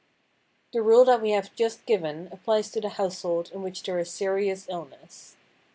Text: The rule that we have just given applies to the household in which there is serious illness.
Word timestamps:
The 0.73 0.81
rule 0.81 1.05
that 1.05 1.21
we 1.21 1.29
have 1.29 1.53
just 1.55 1.85
given 1.85 2.27
applies 2.31 2.71
to 2.71 2.81
the 2.81 2.89
household 2.89 3.51
in 3.53 3.61
which 3.61 3.83
there 3.83 3.99
is 3.99 4.09
serious 4.09 4.65
illness. 4.67 5.35